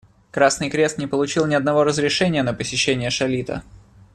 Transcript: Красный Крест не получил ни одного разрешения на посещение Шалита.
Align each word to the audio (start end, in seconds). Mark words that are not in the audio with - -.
Красный 0.31 0.71
Крест 0.71 0.97
не 0.97 1.05
получил 1.05 1.45
ни 1.45 1.53
одного 1.53 1.83
разрешения 1.83 2.41
на 2.41 2.55
посещение 2.55 3.11
Шалита. 3.11 3.61